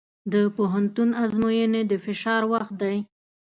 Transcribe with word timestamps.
د 0.33 0.35
پوهنتون 0.55 1.09
ازموینې 1.23 1.81
د 1.91 1.93
فشار 2.05 2.41
وخت 2.53 2.73
دی. 2.81 2.97